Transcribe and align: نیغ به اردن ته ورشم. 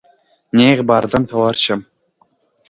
نیغ 0.57 0.77
به 0.87 0.93
اردن 0.97 1.23
ته 1.29 1.35
ورشم. 1.43 1.79